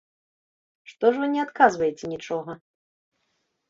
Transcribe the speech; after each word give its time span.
Што 0.93 1.05
ж 1.13 1.23
вы 1.25 1.31
не 1.35 1.41
адказваеце 1.45 2.05
нічога? 2.17 2.51